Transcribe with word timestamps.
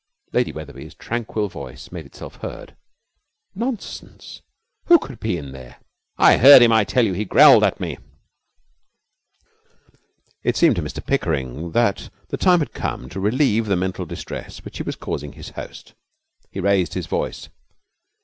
Lady 0.33 0.51
Wetherby's 0.51 0.95
tranquil 0.95 1.47
voice 1.47 1.91
made 1.91 2.07
itself 2.07 2.37
heard. 2.37 2.75
'Nonsense; 3.53 4.41
who 4.85 4.97
could 4.97 5.19
be 5.19 5.37
in 5.37 5.51
there?' 5.51 5.75
'I 6.17 6.37
heard 6.37 6.61
him, 6.63 6.71
I 6.71 6.83
tell 6.83 7.05
you. 7.05 7.13
He 7.13 7.23
growled 7.23 7.63
at 7.63 7.79
me!' 7.79 7.99
It 10.41 10.57
seemed 10.57 10.77
to 10.77 10.81
Mr 10.81 11.05
Pickering 11.05 11.73
that 11.73 12.09
the 12.29 12.37
time 12.37 12.61
had 12.61 12.73
come 12.73 13.09
to 13.09 13.19
relieve 13.19 13.67
the 13.67 13.75
mental 13.75 14.07
distress 14.07 14.65
which 14.65 14.77
he 14.77 14.83
was 14.83 14.95
causing 14.95 15.33
his 15.33 15.49
host. 15.49 15.93
He 16.49 16.59
raised 16.59 16.95
his 16.95 17.05
voice. 17.05 17.49